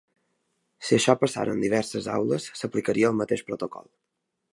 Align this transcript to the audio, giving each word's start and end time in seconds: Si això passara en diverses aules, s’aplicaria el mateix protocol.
Si 0.87 0.93
això 0.97 1.15
passara 1.23 1.53
en 1.57 1.61
diverses 1.65 2.07
aules, 2.13 2.47
s’aplicaria 2.61 3.13
el 3.13 3.19
mateix 3.21 3.45
protocol. 3.51 3.87